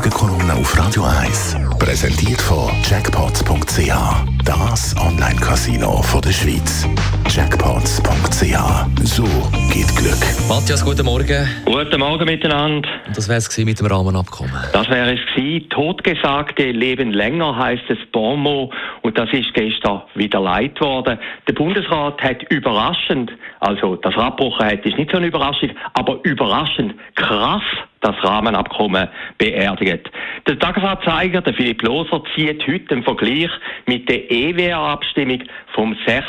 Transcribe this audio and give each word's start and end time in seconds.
Die 0.00 0.08
Morgenkolumne 0.08 0.54
auf 0.54 0.78
Radio 0.78 1.02
1 1.02 1.58
präsentiert 1.78 2.40
von 2.40 2.70
Jackpots.ch. 2.88 3.92
Das 4.46 4.96
Online-Casino 4.96 6.02
der 6.24 6.32
Schweiz. 6.32 6.88
Jackpots.ch. 7.28 9.04
So 9.04 9.24
geht 9.70 9.94
Glück. 9.96 10.48
Matthias, 10.48 10.82
guten 10.82 11.04
Morgen. 11.04 11.46
Guten 11.66 12.00
Morgen 12.00 12.24
miteinander. 12.24 12.88
Und 13.08 13.14
das 13.14 13.28
wäre 13.28 13.38
es 13.38 13.58
mit 13.58 13.78
dem 13.78 13.88
Rahmenabkommen. 13.88 14.54
Das 14.72 14.88
wäre 14.88 15.12
es 15.12 15.34
gewesen. 15.34 15.68
Totgesagte 15.68 16.70
leben 16.70 17.12
länger 17.12 17.54
heißt 17.54 17.90
es 17.90 17.98
Bonmot 18.10 18.72
und 19.02 19.18
das 19.18 19.30
ist 19.32 19.52
gestern 19.52 20.00
wieder 20.14 20.40
leid 20.40 20.80
worden. 20.80 21.18
Der 21.46 21.52
Bundesrat 21.52 22.22
hat 22.22 22.42
überraschend, 22.44 23.32
also 23.60 23.96
das 23.96 24.14
Abbruchen 24.16 24.64
hat 24.64 24.86
ist 24.86 24.96
nicht 24.96 25.10
so 25.10 25.18
eine 25.18 25.26
Überraschung, 25.26 25.70
aber 25.92 26.20
überraschend 26.22 26.94
krass 27.16 27.62
das 28.00 28.16
Rahmenabkommen 28.22 29.08
beerdigt. 29.38 30.10
Der 30.46 30.58
Tagesanzeiger, 30.58 31.42
der 31.42 31.54
Philipp 31.54 31.82
Loser, 31.82 32.22
zieht 32.34 32.66
heute 32.66 32.86
den 32.86 33.02
Vergleich 33.02 33.50
mit 33.86 34.08
der 34.08 34.30
EWR-Abstimmung 34.30 35.42
vom 35.74 35.96
6. 36.06 36.24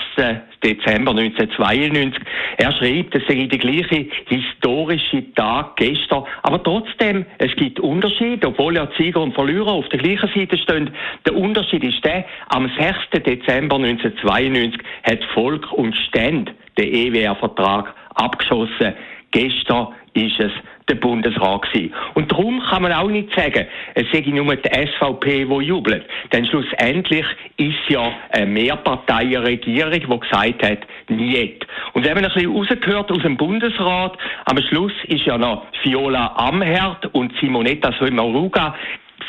Dezember 0.64 1.12
1992. 1.12 2.22
Er 2.58 2.72
schreibt, 2.74 3.16
es 3.16 3.24
sei 3.28 3.46
der 3.46 3.58
gleiche 3.58 4.06
historische 4.28 5.34
Tag 5.34 5.78
gestern, 5.78 6.26
aber 6.44 6.62
trotzdem, 6.62 7.26
es 7.40 7.56
gibt 7.56 7.80
Unterschiede, 7.80 8.48
obwohl 8.48 8.76
ja 8.76 8.88
Sieger 8.98 9.22
und 9.22 9.34
Verlierer 9.34 9.72
auf 9.72 9.90
der 9.90 10.00
gleichen 10.00 10.30
Seite 10.36 10.58
stehen. 10.58 10.92
Der 11.26 11.36
Unterschied 11.36 11.84
ist 11.84 12.04
der, 12.06 12.26
am 12.50 12.70
6. 12.78 13.24
Dezember 13.26 13.78
1992 13.78 14.82
hat 15.04 15.24
Volk 15.34 15.72
und 15.72 15.96
Ständ 15.96 16.52
den 16.78 16.94
EWR-Vertrag 16.94 17.96
abgeschossen. 18.16 18.94
Gestern 19.32 19.88
ist 20.14 20.40
es 20.40 20.52
der 20.90 20.96
Bundesrat 20.96 21.62
gewesen. 21.64 21.94
Und 22.14 22.32
darum 22.32 22.62
kann 22.62 22.84
man 22.84 22.94
auch 22.94 23.08
nicht 23.08 23.34
sagen, 23.36 23.66
es 23.96 24.06
sei 24.12 24.24
nur 24.28 24.56
die 24.56 24.70
SVP, 24.70 25.46
die 25.46 25.66
jubelt. 25.66 26.06
Denn 26.32 26.46
schlussendlich 26.46 27.26
ist 27.58 27.90
ja 27.90 28.12
eine 28.32 28.46
Mehrparteienregierung, 28.46 29.92
die 29.92 30.20
gesagt 30.20 30.64
hat, 30.64 30.80
nicht. 31.10 31.68
Und 31.94 32.06
wenn 32.06 32.16
man 32.16 32.26
ein 32.26 32.34
bisschen 32.34 32.52
rausgehört 32.52 33.12
aus 33.12 33.22
dem 33.22 33.38
Bundesrat, 33.38 34.18
am 34.46 34.58
Schluss 34.62 34.94
ist 35.08 35.26
ja 35.26 35.38
noch 35.38 35.66
Viola 35.84 36.34
Amherd 36.36 37.14
und 37.14 37.34
Simonetta 37.40 37.94
Sommaruga 38.00 38.76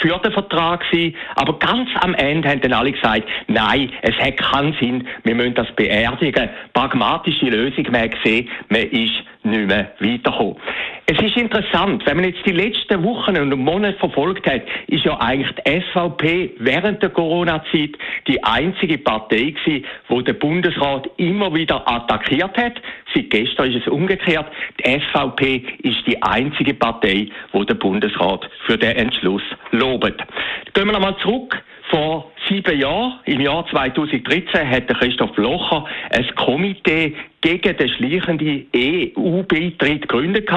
für 0.01 0.19
den 0.19 0.33
Vertrag 0.33 0.89
gewesen. 0.91 1.17
Aber 1.37 1.59
ganz 1.59 1.89
am 2.01 2.15
Ende 2.15 2.49
haben 2.49 2.61
dann 2.61 2.73
alle 2.73 2.93
gesagt, 2.93 3.29
nein, 3.47 3.91
es 4.03 4.17
hat 4.19 4.37
keinen 4.39 4.75
Sinn, 4.75 5.07
wir 5.25 5.35
müssen 5.35 5.55
das 5.55 5.71
beerdigen. 5.77 6.49
Pragmatische 6.73 7.47
Lösung, 7.47 7.87
man 7.91 8.03
hat 8.03 8.23
gesehen, 8.23 8.49
man 8.69 8.83
ist 8.83 9.13
nicht 9.45 9.67
mehr 9.67 9.93
weitergekommen. 9.99 10.57
Es 11.07 11.21
ist 11.21 11.37
interessant, 11.37 12.07
wenn 12.07 12.17
man 12.17 12.27
jetzt 12.27 12.47
die 12.47 12.53
letzten 12.53 13.03
Wochen 13.03 13.37
und 13.37 13.59
Monate 13.59 13.99
verfolgt 13.99 14.47
hat, 14.49 14.63
ist 14.87 15.05
ja 15.05 15.19
eigentlich 15.21 15.53
die 15.57 15.83
SVP 15.83 16.53
während 16.59 17.03
der 17.03 17.11
Corona-Zeit 17.11 17.91
die 18.29 18.43
einzige 18.43 18.99
Partei 18.99 19.51
gewesen, 19.51 19.85
wo 20.09 20.21
der 20.21 20.35
Bundesrat 20.35 21.11
immer 21.17 21.53
wieder 21.53 21.87
attackiert 21.89 22.57
hat. 22.57 22.81
Seit 23.13 23.31
gestern 23.31 23.73
ist 23.73 23.83
es 23.85 23.89
umgekehrt. 23.89 24.47
Die 24.79 25.01
SVP 25.01 25.65
ist 25.83 26.07
die 26.07 26.23
einzige 26.23 26.75
Partei, 26.75 27.29
wo 27.51 27.65
der 27.65 27.75
Bundesrat 27.75 28.49
für 28.67 28.79
den 28.79 28.97
Entschluss 28.97 29.43
lobt. 29.73 30.23
Gehen 30.73 30.87
wir 30.87 30.93
nochmal 30.93 31.17
zurück. 31.19 31.63
Vor 31.91 32.33
sieben 32.49 32.81
Jahren, 32.81 33.19
im 33.27 33.41
Jahr 33.41 33.67
2013, 33.67 34.71
hat 34.71 34.89
Christoph 34.99 35.33
Blocher 35.33 35.85
ein 36.11 36.35
Komitee 36.37 37.15
gegen 37.43 37.77
den 37.77 37.89
schleichenden 37.89 38.67
EU-Beitritt 38.75 40.03
gegründet. 40.03 40.49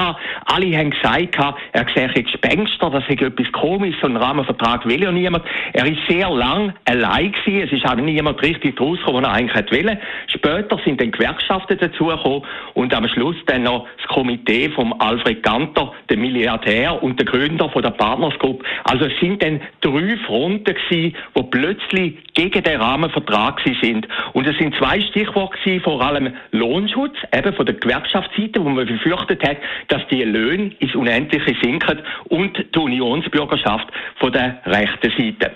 Alle 0.46 0.78
haben 0.78 0.90
gesagt, 0.90 1.36
er 1.72 1.86
sehe 1.94 2.22
Gespenster, 2.22 2.90
das 2.90 3.04
ist 3.08 3.20
etwas 3.20 3.52
komisches, 3.52 4.00
so 4.00 4.06
einen 4.06 4.16
Rahmenvertrag 4.16 4.86
will 4.86 5.02
ja 5.02 5.12
niemand. 5.12 5.44
Er 5.72 5.86
ist 5.86 5.98
sehr 6.08 6.30
lang 6.30 6.72
allein 6.84 7.32
gewesen, 7.32 7.66
es 7.66 7.72
ist 7.72 7.84
auch 7.84 7.96
niemand 7.96 8.42
richtig 8.42 8.80
rausgekommen, 8.80 9.24
was 9.24 9.30
er 9.30 9.34
eigentlich 9.34 9.72
wollte. 9.72 9.98
Später 10.28 10.78
sind 10.84 11.00
dann 11.00 11.10
Gewerkschaften 11.10 11.78
dazugekommen 11.78 12.42
und 12.74 12.94
am 12.94 13.08
Schluss 13.08 13.36
dann 13.46 13.64
noch 13.64 13.86
das 13.98 14.06
Komitee 14.08 14.70
vom 14.70 14.94
Alfred 15.00 15.42
Ganter, 15.42 15.92
der 16.08 16.16
Milliardär 16.16 17.02
und 17.02 17.18
der 17.18 17.26
Gründer 17.26 17.68
von 17.68 17.82
der 17.82 17.90
Partners 17.90 18.38
Group. 18.38 18.64
Also 18.84 19.06
es 19.06 19.20
sind 19.20 19.42
dann 19.42 19.60
drei 19.80 20.16
Fronten 20.26 20.64
gewesen, 20.64 21.16
die 21.36 21.42
plötzlich 21.50 22.14
gegen 22.34 22.62
den 22.62 22.80
Rahmenvertrag 22.80 23.60
sind. 23.82 24.06
Und 24.32 24.46
es 24.46 24.56
sind 24.58 24.74
zwei 24.76 25.00
Stichworte 25.00 25.58
gewesen, 25.58 25.82
vor 25.82 26.00
allem 26.00 26.32
Lohn 26.52 26.75
Lohnschutz, 26.76 27.16
eben 27.32 27.54
von 27.54 27.64
der 27.64 27.74
Gewerkschaftsseite, 27.76 28.62
wo 28.62 28.68
man 28.68 28.86
befürchtet 28.86 29.42
hat, 29.48 29.56
dass 29.88 30.06
die 30.08 30.22
Löhne 30.22 30.72
ins 30.78 30.94
Unendliche 30.94 31.56
sinken 31.62 32.00
und 32.24 32.58
die 32.74 32.78
Unionsbürgerschaft 32.78 33.88
von 34.16 34.30
der 34.32 34.60
rechten 34.66 35.10
Seite. 35.10 35.52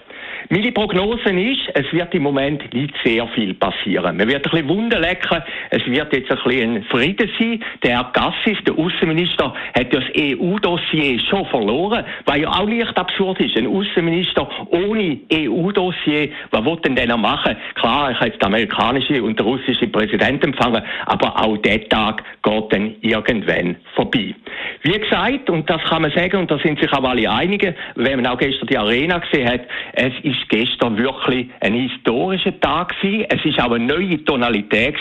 Meine 0.49 0.73
Prognose 0.73 1.31
ist, 1.31 1.61
es 1.75 1.93
wird 1.93 2.15
im 2.15 2.23
Moment 2.23 2.73
nicht 2.73 2.95
sehr 3.05 3.27
viel 3.29 3.55
passieren. 3.55 4.17
Man 4.17 4.29
wird 4.29 4.47
ein 4.47 4.51
bisschen 4.51 4.69
Wunden 4.69 5.01
lecken. 5.01 5.43
Es 5.71 5.85
wird 5.87 6.13
jetzt 6.13 6.31
ein 6.31 6.39
bisschen 6.45 6.77
ein 6.77 6.83
Frieden 6.85 7.31
sein. 7.39 7.63
Der 7.83 7.99
Herr 7.99 8.11
Gassis, 8.13 8.59
der 8.67 8.77
Außenminister, 8.79 9.55
hat 9.75 9.93
das 9.93 10.05
EU-Dossier 10.17 11.21
schon 11.21 11.47
verloren, 11.47 12.05
weil 12.25 12.43
ja 12.43 12.49
auch 12.49 12.69
leicht 12.69 12.97
absurd 12.97 13.41
ist. 13.41 13.57
Ein 13.57 13.67
Außenminister 13.67 14.49
ohne 14.71 15.19
EU-Dossier, 15.33 16.31
was 16.51 16.65
will 16.65 16.77
denn 16.85 16.97
der 16.97 17.17
machen? 17.17 17.57
Klar, 17.75 18.11
ich 18.13 18.17
habe 18.17 18.31
jetzt 18.31 18.43
den 18.43 18.47
amerikanischen 18.47 19.21
und 19.21 19.39
den 19.39 19.47
russischen 19.47 19.93
Präsidenten 19.93 20.47
empfangen, 20.47 20.83
aber 21.07 21.39
auch 21.39 21.57
der 21.59 21.89
Tag 21.89 22.23
geht 22.43 22.73
dann 22.73 22.95
irgendwann 23.03 23.77
vorbei. 23.95 24.35
Wie 24.83 24.99
gesagt, 24.99 25.51
und 25.51 25.69
das 25.69 25.83
kann 25.85 26.03
man 26.03 26.11
sagen, 26.13 26.39
und 26.39 26.51
da 26.51 26.59
sind 26.59 26.81
sich 26.81 26.93
auch 26.93 27.05
alle 27.05 27.31
einig, 27.31 27.75
wenn 27.97 28.23
man 28.23 28.27
auch 28.27 28.39
gestern 28.39 28.67
die 28.69 28.79
Arena 28.79 29.19
gesehen 29.19 29.49
hat, 29.49 29.63
es 29.93 30.13
ist 30.31 30.49
gestern 30.49 30.97
wirklich 30.97 31.49
ein 31.61 31.75
historischer 31.75 32.59
Tag 32.61 33.01
gewesen. 33.01 33.27
Es 33.29 33.45
ist 33.45 33.61
auch 33.61 33.73
eine 33.73 33.85
neue 33.85 34.23
Tonalität 34.25 34.97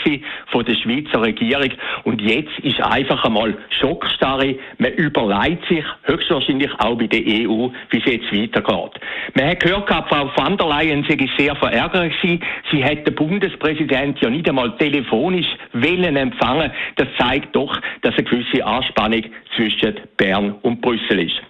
von 0.48 0.66
der 0.66 0.76
Schweizer 0.76 1.22
Regierung. 1.22 1.72
Und 2.04 2.22
jetzt 2.22 2.58
ist 2.60 2.82
einfach 2.82 3.24
einmal 3.24 3.58
Schockstarre. 3.80 4.56
Man 4.78 4.94
überlegt 4.94 5.68
sich 5.68 5.84
höchstwahrscheinlich 6.04 6.72
auch 6.80 6.98
bei 6.98 7.08
der 7.08 7.22
EU, 7.22 7.70
wie 7.90 7.98
es 7.98 8.06
jetzt 8.06 8.34
weitergeht. 8.34 9.02
Man 9.36 9.48
hat 9.48 9.60
gehört, 9.60 9.90
Frau 10.10 10.32
van 10.36 10.58
der 10.58 10.68
Leyen 10.68 11.06
sei 11.08 11.30
sehr 11.38 11.56
verärgert 11.56 12.14
gewesen. 12.22 12.44
Sie 12.72 12.84
hat 12.84 13.06
den 13.06 13.16
Bundespräsident 13.16 14.20
ja 14.22 14.30
nicht 14.30 14.48
einmal 14.48 14.76
telefonisch 14.78 15.48
wollen 15.74 16.16
empfangen. 16.16 16.72
Das 16.96 17.08
zeigt 17.18 17.56
doch, 17.56 17.80
dass 18.02 18.16
eine 18.16 18.24
gewisse 18.24 18.66
Anspannung 18.66 19.24
zwischen 19.56 19.96
Bern 20.18 20.56
und 20.62 20.82
Brüssel 20.82 21.20
ist. 21.20 21.42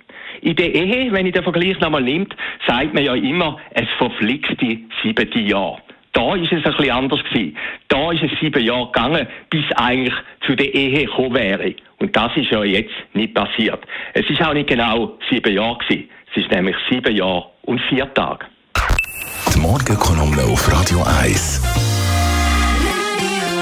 In 0.41 0.55
der 0.55 0.73
Ehe, 0.73 1.11
wenn 1.11 1.25
ich 1.25 1.33
den 1.33 1.43
Vergleich 1.43 1.79
nochmal 1.79 2.03
nimmt, 2.03 2.35
sagt 2.67 2.93
man 2.93 3.03
ja 3.03 3.13
immer, 3.15 3.57
es 3.71 3.87
verflixt 3.97 4.59
die 4.61 4.87
siebte 5.03 5.39
Jahr. 5.39 5.79
Da 6.13 6.35
ist 6.35 6.51
es 6.51 6.65
ein 6.65 6.73
bisschen 6.73 6.91
anders 6.91 7.23
gewesen. 7.23 7.55
Da 7.87 8.11
ist 8.11 8.23
es 8.23 8.31
sieben 8.39 8.63
Jahre 8.63 8.87
gegangen, 8.87 9.27
bis 9.49 9.63
eigentlich 9.75 10.13
zu 10.45 10.55
der 10.55 10.73
Ehe 10.73 11.05
gekommen 11.05 11.35
wäre. 11.35 11.75
Und 11.99 12.15
das 12.15 12.35
ist 12.35 12.49
ja 12.49 12.63
jetzt 12.63 12.93
nicht 13.13 13.33
passiert. 13.33 13.79
Es 14.13 14.27
ist 14.29 14.41
auch 14.41 14.53
nicht 14.53 14.69
genau 14.69 15.17
sieben 15.29 15.53
Jahre 15.53 15.77
gewesen. 15.77 16.09
Es 16.31 16.43
ist 16.43 16.51
nämlich 16.51 16.75
sieben 16.89 17.15
Jahre 17.15 17.45
und 17.63 17.79
vier 17.89 18.11
Tage. 18.13 18.45
Die 19.53 19.59
Morgenkolumne 19.59 20.43
auf 20.43 20.71
Radio 20.71 21.03
1. 21.21 22.08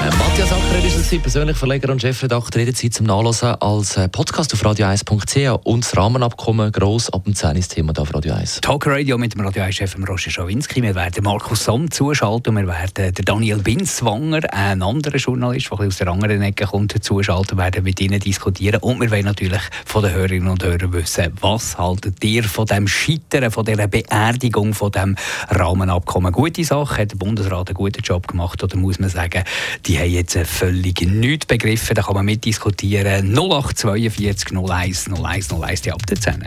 Äh, 0.07 0.17
Matthias 0.17 0.51
Acker 0.53 0.85
ist 0.85 1.11
es 1.11 1.21
persönlich 1.21 1.57
Verleger 1.57 1.91
und 1.91 2.01
Chefredakteur 2.01 2.61
jederzeit 2.61 2.93
zum 2.93 3.07
Nachlesen 3.07 3.55
als 3.55 3.97
äh, 3.97 4.07
Podcast 4.07 4.53
auf 4.53 4.63
radio1.ch 4.63 5.65
und 5.65 5.83
das 5.83 5.97
Rahmenabkommen 5.97 6.71
gross 6.71 7.09
ab 7.09 7.25
dem 7.25 7.35
10. 7.35 7.59
Thema 7.61 7.93
auf 7.97 8.13
Radio 8.13 8.33
1. 8.33 8.61
Talk 8.61 8.87
Radio 8.87 9.17
mit 9.17 9.33
dem 9.33 9.41
Radio 9.41 9.63
1-Chef 9.63 9.97
Roger 9.97 10.31
Schawinski. 10.31 10.81
Wir 10.81 10.95
werden 10.95 11.23
Markus 11.25 11.65
Somm 11.65 11.91
zuschalten 11.91 12.55
und 12.55 12.63
wir 12.63 12.67
werden 12.67 13.13
der 13.13 13.25
Daniel 13.25 13.57
Binswanger, 13.57 14.41
ein 14.53 14.81
anderer 14.81 15.17
Journalist, 15.17 15.71
der 15.71 15.87
aus 15.87 15.97
der 15.97 16.07
anderen 16.07 16.41
Ecke 16.41 16.67
kommt, 16.67 17.03
zuschalten, 17.03 17.57
werden 17.57 17.83
mit 17.83 17.99
ihnen 17.99 18.21
diskutieren 18.21 18.79
und 18.79 19.01
wir 19.01 19.11
wollen 19.11 19.25
natürlich 19.25 19.61
von 19.85 20.03
den 20.03 20.13
Hörerinnen 20.13 20.47
und 20.47 20.63
Hörern 20.63 20.93
wissen, 20.93 21.33
was 21.41 21.77
haltet 21.77 22.23
ihr 22.23 22.45
von 22.45 22.65
dem 22.65 22.87
Scheitern, 22.87 23.51
von 23.51 23.65
dieser 23.65 23.87
Beerdigung, 23.87 24.73
von 24.73 24.91
dem 24.91 25.17
Rahmenabkommen? 25.49 26.31
Gute 26.31 26.63
Sache, 26.63 27.01
hat 27.01 27.11
der 27.11 27.17
Bundesrat 27.17 27.67
einen 27.67 27.75
guten 27.75 28.01
Job 28.01 28.25
gemacht 28.27 28.63
oder 28.63 28.77
muss 28.77 28.99
man 28.99 29.09
sagen, 29.09 29.43
die 29.85 29.96
die 29.97 30.03
haben 30.03 30.11
jetzt 30.11 30.37
völlig 30.37 31.01
nichts 31.01 31.45
begriffen. 31.45 31.95
Da 31.95 32.03
kann 32.03 32.13
man 32.13 32.25
mitdiskutieren. 32.25 33.33
0842 33.33 34.51
01 34.55 35.09
01 35.09 35.51
01 35.51 35.81
die 35.81 35.91
ab 35.91 36.05
der 36.05 36.19
10. 36.19 36.45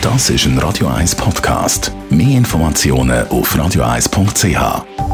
Das 0.00 0.30
ist 0.30 0.46
ein 0.46 0.58
Radio 0.58 0.88
1 0.88 1.14
Podcast. 1.14 1.92
Mehr 2.10 2.38
Informationen 2.38 3.28
auf 3.28 3.54
radio1.ch. 3.54 5.07